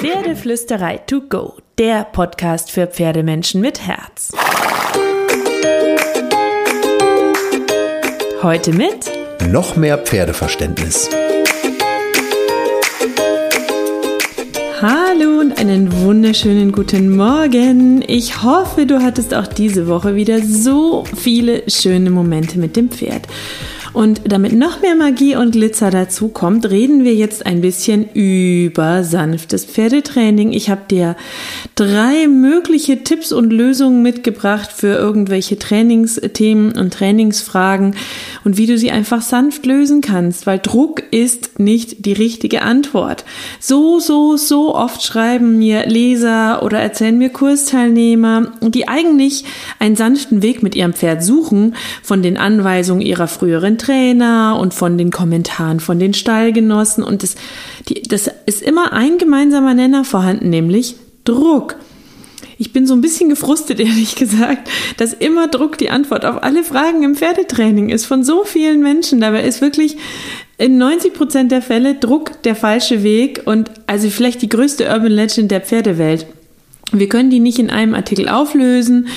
[0.00, 4.30] Pferdeflüsterei to go, der Podcast für Pferdemenschen mit Herz.
[8.40, 9.10] Heute mit
[9.50, 11.10] noch mehr Pferdeverständnis.
[14.80, 18.04] Hallo und einen wunderschönen guten Morgen.
[18.06, 23.26] Ich hoffe, du hattest auch diese Woche wieder so viele schöne Momente mit dem Pferd.
[23.92, 29.02] Und damit noch mehr Magie und Glitzer dazu kommt, reden wir jetzt ein bisschen über
[29.02, 30.52] sanftes Pferdetraining.
[30.52, 31.16] Ich habe dir
[31.74, 37.96] drei mögliche Tipps und Lösungen mitgebracht für irgendwelche Trainingsthemen und Trainingsfragen
[38.44, 43.24] und wie du sie einfach sanft lösen kannst, weil Druck ist nicht die richtige Antwort.
[43.58, 49.44] So, so, so oft schreiben mir Leser oder erzählen mir Kursteilnehmer, die eigentlich
[49.78, 54.98] einen sanften Weg mit ihrem Pferd suchen, von den Anweisungen ihrer früheren Trainer und von
[54.98, 57.02] den Kommentaren von den Stallgenossen.
[57.02, 57.36] Und das,
[57.88, 61.76] die, das ist immer ein gemeinsamer Nenner vorhanden, nämlich Druck.
[62.58, 66.64] Ich bin so ein bisschen gefrustet, ehrlich gesagt, dass immer Druck die Antwort auf alle
[66.64, 69.20] Fragen im Pferdetraining ist von so vielen Menschen.
[69.20, 69.96] Dabei ist wirklich
[70.58, 75.12] in 90 Prozent der Fälle Druck der falsche Weg und also vielleicht die größte Urban
[75.12, 76.26] Legend der Pferdewelt.
[76.92, 79.08] Wir können die nicht in einem Artikel auflösen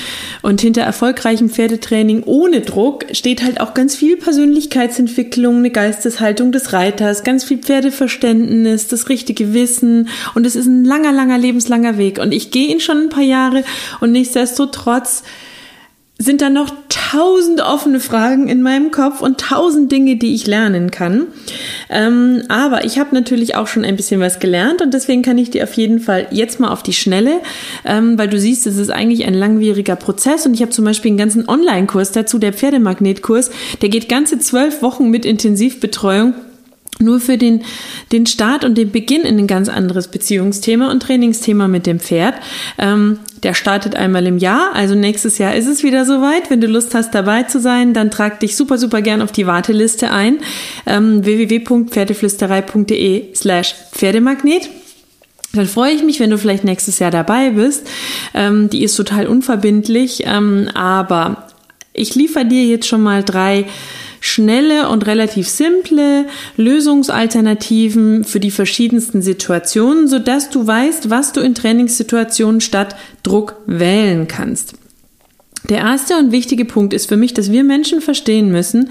[0.42, 6.74] und hinter erfolgreichem Pferdetraining ohne Druck steht halt auch ganz viel Persönlichkeitsentwicklung, eine Geisteshaltung des
[6.74, 12.18] Reiters, ganz viel Pferdeverständnis, das richtige Wissen und es ist ein langer, langer, lebenslanger Weg.
[12.18, 13.64] Und ich gehe ihn schon ein paar Jahre
[14.00, 15.22] und nichtsdestotrotz
[16.22, 20.90] sind da noch tausend offene Fragen in meinem Kopf und tausend Dinge, die ich lernen
[20.92, 21.26] kann.
[21.90, 25.50] Ähm, aber ich habe natürlich auch schon ein bisschen was gelernt und deswegen kann ich
[25.50, 27.40] dir auf jeden Fall jetzt mal auf die Schnelle,
[27.84, 31.10] ähm, weil du siehst, es ist eigentlich ein langwieriger Prozess und ich habe zum Beispiel
[31.10, 33.50] einen ganzen Online-Kurs dazu, der Pferdemagnetkurs,
[33.80, 36.34] der geht ganze zwölf Wochen mit Intensivbetreuung
[37.00, 37.62] nur für den,
[38.12, 42.34] den Start und den Beginn in ein ganz anderes Beziehungsthema und Trainingsthema mit dem Pferd.
[42.78, 46.50] Ähm, der startet einmal im Jahr, also nächstes Jahr ist es wieder soweit.
[46.50, 49.46] Wenn du Lust hast, dabei zu sein, dann trag dich super, super gern auf die
[49.46, 50.38] Warteliste ein.
[50.86, 54.70] Ähm, www.pferdeflüsterei.de slash Pferdemagnet.
[55.54, 57.86] Dann freue ich mich, wenn du vielleicht nächstes Jahr dabei bist.
[58.32, 61.48] Ähm, die ist total unverbindlich, ähm, aber
[61.92, 63.66] ich liefere dir jetzt schon mal drei
[64.22, 71.56] schnelle und relativ simple Lösungsalternativen für die verschiedensten Situationen, sodass du weißt, was du in
[71.56, 72.94] Trainingssituationen statt
[73.24, 74.74] Druck wählen kannst.
[75.68, 78.90] Der erste und wichtige Punkt ist für mich, dass wir Menschen verstehen müssen,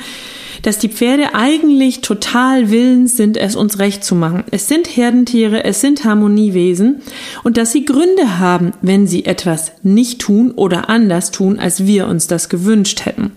[0.64, 4.44] dass die Pferde eigentlich total willens sind, es uns recht zu machen.
[4.52, 7.02] Es sind Herdentiere, es sind Harmoniewesen
[7.44, 12.08] und dass sie Gründe haben, wenn sie etwas nicht tun oder anders tun, als wir
[12.08, 13.32] uns das gewünscht hätten.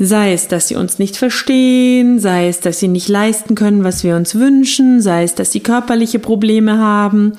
[0.00, 4.04] Sei es, dass sie uns nicht verstehen, sei es, dass sie nicht leisten können, was
[4.04, 7.32] wir uns wünschen, sei es, dass sie körperliche Probleme haben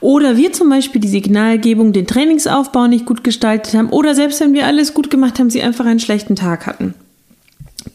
[0.00, 4.52] oder wir zum Beispiel die Signalgebung, den Trainingsaufbau nicht gut gestaltet haben oder selbst wenn
[4.52, 6.94] wir alles gut gemacht haben, sie einfach einen schlechten Tag hatten.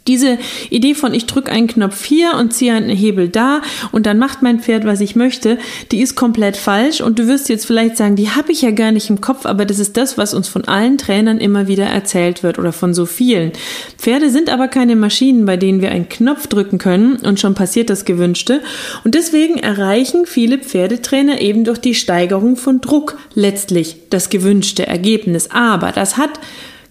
[0.08, 0.38] Diese
[0.70, 3.62] Idee von ich drücke einen Knopf hier und ziehe einen Hebel da
[3.92, 5.58] und dann macht mein Pferd, was ich möchte,
[5.92, 8.92] die ist komplett falsch und du wirst jetzt vielleicht sagen, die habe ich ja gar
[8.92, 12.42] nicht im Kopf, aber das ist das, was uns von allen Trainern immer wieder erzählt
[12.42, 13.52] wird oder von so vielen.
[13.98, 17.90] Pferde sind aber keine Maschinen, bei denen wir einen Knopf drücken können und schon passiert
[17.90, 18.62] das Gewünschte
[19.04, 25.52] und deswegen erreichen viele Pferdetrainer eben durch die Steigerung von Druck letztlich das gewünschte Ergebnis.
[25.52, 26.40] Aber das hat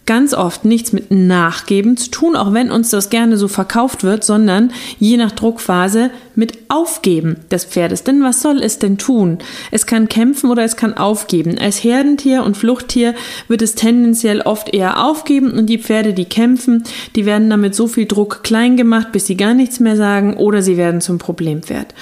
[0.06, 4.24] ganz oft nichts mit Nachgeben zu tun, auch wenn uns das gerne so verkauft wird,
[4.24, 8.04] sondern je nach Druckphase mit Aufgeben des Pferdes.
[8.04, 9.38] Denn was soll es denn tun?
[9.70, 11.58] Es kann kämpfen oder es kann aufgeben.
[11.58, 13.14] Als Herdentier und Fluchttier
[13.48, 16.84] wird es tendenziell oft eher aufgeben und die Pferde, die kämpfen,
[17.16, 20.62] die werden damit so viel Druck klein gemacht, bis sie gar nichts mehr sagen oder
[20.62, 21.94] sie werden zum Problempferd.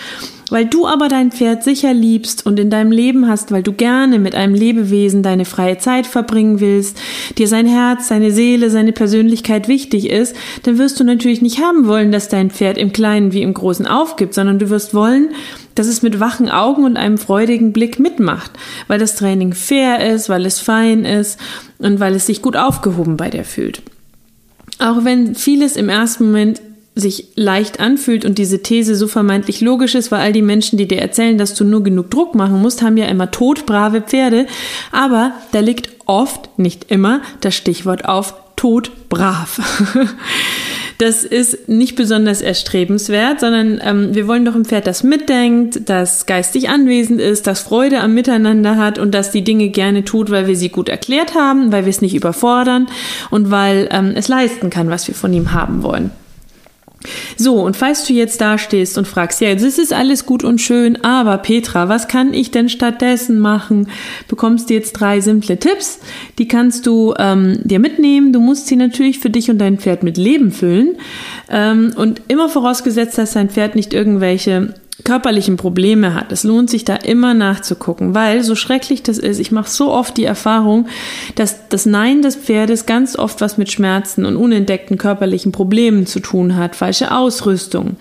[0.50, 4.18] Weil du aber dein Pferd sicher liebst und in deinem Leben hast, weil du gerne
[4.18, 6.98] mit einem Lebewesen deine freie Zeit verbringen willst,
[7.38, 11.86] dir sein Herz, seine Seele, seine Persönlichkeit wichtig ist, dann wirst du natürlich nicht haben
[11.86, 15.30] wollen, dass dein Pferd im Kleinen wie im Großen aufgibt, sondern du wirst wollen,
[15.74, 18.52] dass es mit wachen Augen und einem freudigen Blick mitmacht,
[18.86, 21.40] weil das Training fair ist, weil es fein ist
[21.78, 23.82] und weil es sich gut aufgehoben bei dir fühlt.
[24.78, 26.60] Auch wenn vieles im ersten Moment
[26.94, 30.86] sich leicht anfühlt und diese These so vermeintlich logisch ist, weil all die Menschen, die
[30.86, 34.46] dir erzählen, dass du nur genug Druck machen musst, haben ja immer todbrave Pferde.
[34.92, 39.60] Aber da liegt oft, nicht immer, das Stichwort auf todbrav.
[40.98, 46.26] Das ist nicht besonders erstrebenswert, sondern ähm, wir wollen doch ein Pferd, das mitdenkt, das
[46.26, 50.46] geistig anwesend ist, das Freude am Miteinander hat und das die Dinge gerne tut, weil
[50.46, 52.86] wir sie gut erklärt haben, weil wir es nicht überfordern
[53.30, 56.12] und weil ähm, es leisten kann, was wir von ihm haben wollen.
[57.36, 60.60] So, und falls du jetzt da stehst und fragst, ja, das ist alles gut und
[60.60, 63.88] schön, aber Petra, was kann ich denn stattdessen machen?
[64.28, 66.00] Bekommst du jetzt drei simple Tipps,
[66.38, 68.32] die kannst du ähm, dir mitnehmen.
[68.32, 70.96] Du musst sie natürlich für dich und dein Pferd mit Leben füllen.
[71.50, 76.30] Ähm, und immer vorausgesetzt, dass dein Pferd nicht irgendwelche körperlichen Probleme hat.
[76.30, 80.16] Es lohnt sich da immer nachzugucken, weil so schrecklich das ist, ich mache so oft
[80.16, 80.86] die Erfahrung,
[81.34, 86.20] dass das Nein des Pferdes ganz oft was mit Schmerzen und unentdeckten körperlichen Problemen zu
[86.20, 87.96] tun hat, falsche Ausrüstung.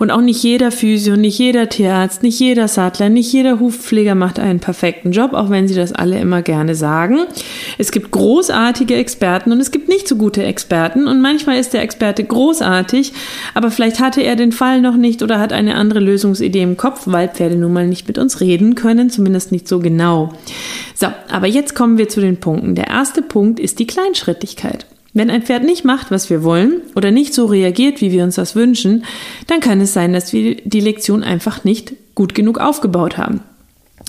[0.00, 4.40] Und auch nicht jeder Physio, nicht jeder Tierarzt, nicht jeder Sattler, nicht jeder Hufpfleger macht
[4.40, 7.20] einen perfekten Job, auch wenn sie das alle immer gerne sagen.
[7.78, 11.82] Es gibt großartige Experten und es gibt nicht so gute Experten und manchmal ist der
[11.82, 13.12] Experte großartig,
[13.54, 16.76] aber vielleicht hatte er den Fall noch nicht oder hat eine andere Lösung Lösungsidee im
[16.76, 20.32] Kopf, weil Pferde nun mal nicht mit uns reden können, zumindest nicht so genau.
[20.94, 22.74] So, aber jetzt kommen wir zu den Punkten.
[22.74, 24.86] Der erste Punkt ist die Kleinschrittigkeit.
[25.14, 28.36] Wenn ein Pferd nicht macht, was wir wollen oder nicht so reagiert, wie wir uns
[28.36, 29.04] das wünschen,
[29.46, 33.40] dann kann es sein, dass wir die Lektion einfach nicht gut genug aufgebaut haben.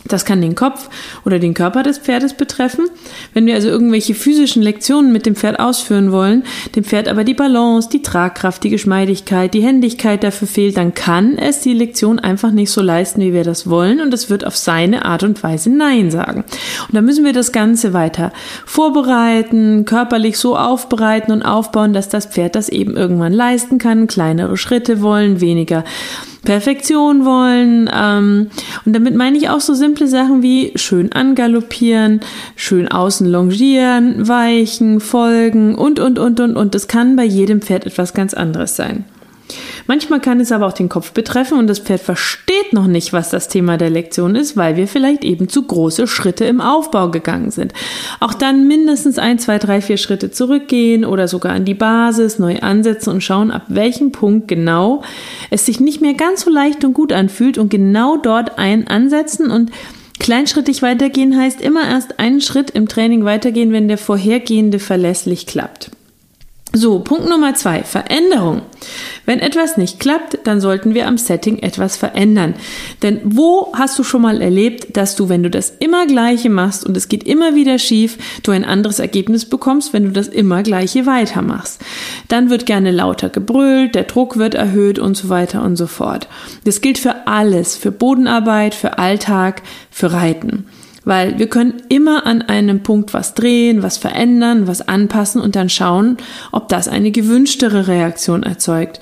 [0.08, 0.90] Das kann den Kopf
[1.26, 2.86] oder den Körper des Pferdes betreffen.
[3.34, 6.44] Wenn wir also irgendwelche physischen Lektionen mit dem Pferd ausführen wollen,
[6.76, 11.38] dem Pferd aber die Balance, die Tragkraft, die Geschmeidigkeit, die Händigkeit dafür fehlt, dann kann
[11.38, 14.58] es die Lektion einfach nicht so leisten, wie wir das wollen und es wird auf
[14.58, 16.44] seine Art und Weise Nein sagen.
[16.88, 18.34] Und da müssen wir das Ganze weiter
[18.66, 24.58] vorbereiten, körperlich so aufbereiten und aufbauen, dass das Pferd das eben irgendwann leisten kann, kleinere
[24.58, 25.84] Schritte wollen, weniger
[26.44, 27.90] Perfektion wollen.
[27.94, 28.50] Ähm,
[28.86, 32.22] und damit meine ich auch so simple Sachen wie schön angaloppieren,
[32.56, 36.76] schön außen longieren, weichen, folgen und, und, und, und, und.
[36.76, 39.06] Das kann bei jedem Pferd etwas ganz anderes sein.
[39.88, 43.30] Manchmal kann es aber auch den Kopf betreffen und das Pferd versteht noch nicht, was
[43.30, 47.52] das Thema der Lektion ist, weil wir vielleicht eben zu große Schritte im Aufbau gegangen
[47.52, 47.74] sind.
[48.20, 52.60] Auch dann mindestens ein, zwei, drei, vier Schritte zurückgehen oder sogar an die Basis neu
[52.60, 55.04] ansetzen und schauen, ab welchem Punkt genau
[55.50, 59.52] es sich nicht mehr ganz so leicht und gut anfühlt und genau dort ein ansetzen
[59.52, 59.72] und
[60.20, 65.92] Kleinschrittig weitergehen heißt immer erst einen Schritt im Training weitergehen, wenn der vorhergehende verlässlich klappt.
[66.76, 68.64] So, Punkt Nummer zwei, Veränderung.
[69.28, 72.56] Wenn etwas nicht klappt, dann sollten wir am Setting etwas verändern.
[73.04, 76.84] Denn wo hast du schon mal erlebt, dass du, wenn du das immer gleiche machst
[76.84, 80.64] und es geht immer wieder schief, du ein anderes Ergebnis bekommst, wenn du das immer
[80.64, 81.80] gleiche weitermachst?
[82.28, 86.28] Dann wird gerne lauter gebrüllt, der Druck wird erhöht und so weiter und so fort.
[86.64, 89.62] Das gilt für alles, für Bodenarbeit, für Alltag,
[89.92, 90.66] für Reiten.
[91.06, 95.70] Weil wir können immer an einem Punkt was drehen, was verändern, was anpassen und dann
[95.70, 96.18] schauen,
[96.52, 99.00] ob das eine gewünschtere Reaktion erzeugt.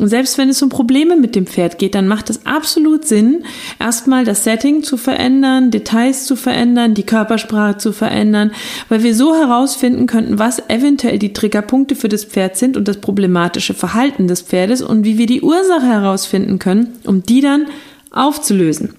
[0.00, 3.44] Und selbst wenn es um Probleme mit dem Pferd geht, dann macht es absolut Sinn,
[3.78, 8.50] erstmal das Setting zu verändern, Details zu verändern, die Körpersprache zu verändern,
[8.88, 12.96] weil wir so herausfinden könnten, was eventuell die Triggerpunkte für das Pferd sind und das
[12.96, 17.66] problematische Verhalten des Pferdes und wie wir die Ursache herausfinden können, um die dann
[18.10, 18.94] aufzulösen.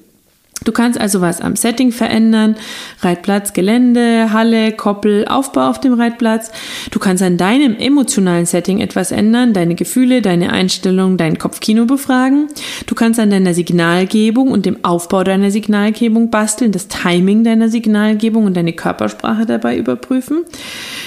[0.63, 2.55] Du kannst also was am Setting verändern,
[3.01, 6.51] Reitplatz, Gelände, Halle, Koppel, Aufbau auf dem Reitplatz.
[6.89, 12.47] Du kannst an deinem emotionalen Setting etwas ändern, deine Gefühle, deine Einstellung, dein Kopfkino befragen.
[12.87, 18.45] Du kannst an deiner Signalgebung und dem Aufbau deiner Signalgebung basteln, das Timing deiner Signalgebung
[18.45, 20.45] und deine Körpersprache dabei überprüfen.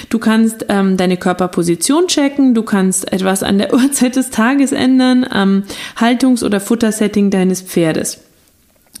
[0.09, 5.25] Du kannst ähm, deine Körperposition checken, du kannst etwas an der Uhrzeit des Tages ändern,
[5.29, 5.63] am
[5.97, 8.28] Haltungs- oder Futtersetting deines Pferdes.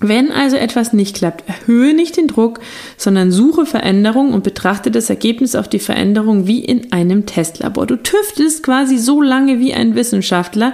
[0.01, 2.61] Wenn also etwas nicht klappt, erhöhe nicht den Druck,
[2.95, 7.85] sondern suche Veränderung und betrachte das Ergebnis auf die Veränderung wie in einem Testlabor.
[7.85, 10.71] Du tüftelst quasi so lange wie ein Wissenschaftler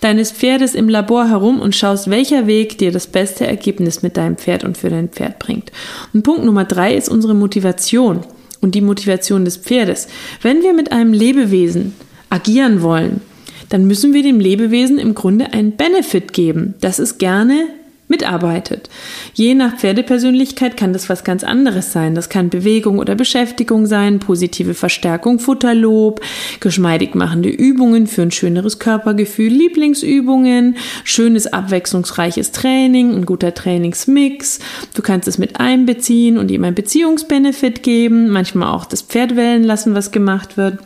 [0.00, 4.36] deines Pferdes im Labor herum und schaust, welcher Weg dir das beste Ergebnis mit deinem
[4.36, 5.72] Pferd und für dein Pferd bringt.
[6.14, 8.20] Und Punkt Nummer drei ist unsere Motivation
[8.60, 10.06] und die Motivation des Pferdes.
[10.42, 11.94] Wenn wir mit einem Lebewesen
[12.28, 13.20] agieren wollen,
[13.68, 17.68] dann müssen wir dem Lebewesen im Grunde einen Benefit geben, dass es gerne
[18.10, 18.90] mitarbeitet.
[19.32, 22.14] Je nach Pferdepersönlichkeit kann das was ganz anderes sein.
[22.14, 26.20] Das kann Bewegung oder Beschäftigung sein, positive Verstärkung, Futterlob,
[26.60, 34.58] geschmeidig machende Übungen für ein schöneres Körpergefühl, Lieblingsübungen, schönes abwechslungsreiches Training, ein guter Trainingsmix.
[34.94, 39.62] Du kannst es mit einbeziehen und ihm ein Beziehungsbenefit geben, manchmal auch das Pferd wählen
[39.62, 40.78] lassen, was gemacht wird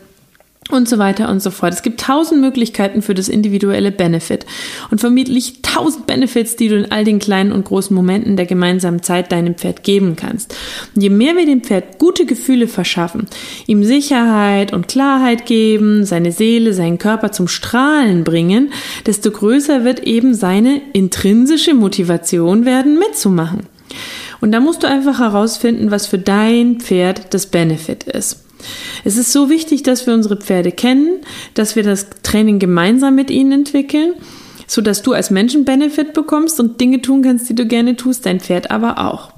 [0.71, 1.75] und so weiter und so fort.
[1.75, 4.47] Es gibt tausend Möglichkeiten für das individuelle Benefit
[4.91, 9.03] und vermutlich tausend Benefits, die du in all den kleinen und großen Momenten der gemeinsamen
[9.03, 10.57] Zeit deinem Pferd geben kannst.
[10.95, 13.27] Und je mehr wir dem Pferd gute Gefühle verschaffen,
[13.67, 18.73] ihm Sicherheit und Klarheit geben, seine Seele, seinen Körper zum Strahlen bringen,
[19.05, 23.67] desto größer wird eben seine intrinsische Motivation werden, mitzumachen.
[24.41, 28.45] Und da musst du einfach herausfinden, was für dein Pferd das Benefit ist.
[29.05, 31.21] Es ist so wichtig, dass wir unsere Pferde kennen,
[31.55, 34.15] dass wir das Training gemeinsam mit ihnen entwickeln,
[34.67, 38.25] so dass du als Menschen Benefit bekommst und Dinge tun kannst, die du gerne tust,
[38.25, 39.34] dein Pferd aber auch.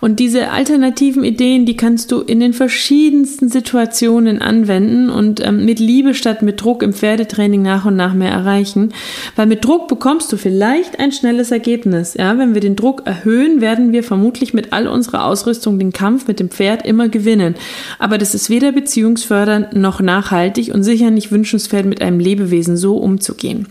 [0.00, 5.78] Und diese alternativen Ideen, die kannst du in den verschiedensten Situationen anwenden und ähm, mit
[5.78, 8.92] Liebe statt mit Druck im Pferdetraining nach und nach mehr erreichen.
[9.36, 12.14] Weil mit Druck bekommst du vielleicht ein schnelles Ergebnis.
[12.14, 16.26] Ja, wenn wir den Druck erhöhen, werden wir vermutlich mit all unserer Ausrüstung den Kampf
[16.28, 17.54] mit dem Pferd immer gewinnen.
[17.98, 22.96] Aber das ist weder beziehungsfördernd noch nachhaltig und sicher nicht wünschenswert, mit einem Lebewesen so
[22.96, 23.68] umzugehen.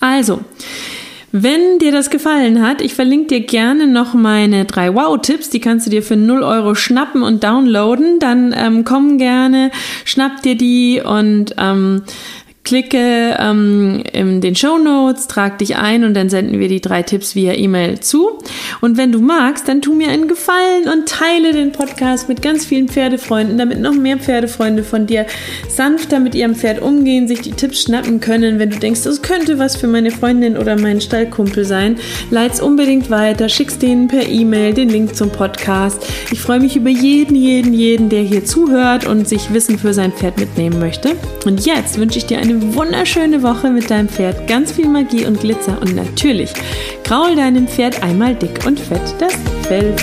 [0.00, 0.40] Also,
[1.32, 5.86] wenn dir das gefallen hat, ich verlinke dir gerne noch meine drei Wow-Tipps, die kannst
[5.86, 8.18] du dir für 0 Euro schnappen und downloaden.
[8.18, 9.70] Dann ähm, komm gerne,
[10.04, 12.02] schnapp dir die und ähm,
[12.64, 17.02] Klicke ähm, in den Show Notes, trag dich ein und dann senden wir die drei
[17.02, 18.38] Tipps via E-Mail zu.
[18.80, 22.64] Und wenn du magst, dann tu mir einen Gefallen und teile den Podcast mit ganz
[22.64, 25.26] vielen Pferdefreunden, damit noch mehr Pferdefreunde von dir
[25.68, 28.60] sanfter mit ihrem Pferd umgehen, sich die Tipps schnappen können.
[28.60, 31.96] Wenn du denkst, das könnte was für meine Freundin oder meinen Stallkumpel sein,
[32.30, 36.06] leit's unbedingt weiter, schick's denen per E-Mail den Link zum Podcast.
[36.30, 40.12] Ich freue mich über jeden, jeden, jeden, der hier zuhört und sich Wissen für sein
[40.12, 41.16] Pferd mitnehmen möchte.
[41.44, 45.24] Und jetzt wünsche ich dir eine eine wunderschöne Woche mit deinem Pferd, ganz viel Magie
[45.24, 46.52] und Glitzer und natürlich
[47.02, 49.34] graul deinem Pferd einmal dick und fett das
[49.66, 49.94] Fell.